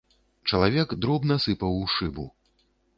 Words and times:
Чалавек 0.49 0.95
дробна 1.05 1.39
сыпаў 1.47 1.71
у 1.85 1.87
шыбу. 1.97 2.31